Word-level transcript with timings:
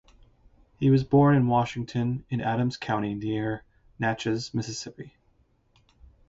He 0.79 0.89
was 0.89 1.03
born 1.03 1.35
in 1.35 1.45
Washington 1.45 2.25
in 2.27 2.41
Adams 2.41 2.75
County 2.75 3.13
near 3.13 3.63
Natchez, 3.99 4.51
Mississippi. 4.51 5.15